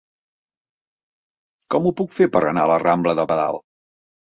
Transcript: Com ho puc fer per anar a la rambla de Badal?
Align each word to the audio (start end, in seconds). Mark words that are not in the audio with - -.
Com 1.75 1.85
ho 1.85 1.95
puc 2.03 2.19
fer 2.19 2.31
per 2.39 2.45
anar 2.49 2.67
a 2.67 2.75
la 2.77 2.83
rambla 2.89 3.19
de 3.23 3.33
Badal? 3.33 3.67